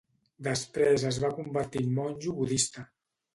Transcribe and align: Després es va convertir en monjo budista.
Després 0.45 1.05
es 1.09 1.19
va 1.25 1.31
convertir 1.41 1.85
en 1.89 1.93
monjo 1.99 2.35
budista. 2.41 2.89